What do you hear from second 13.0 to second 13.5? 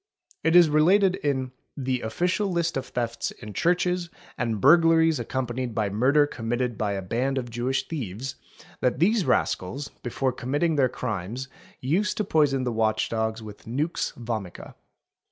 dogs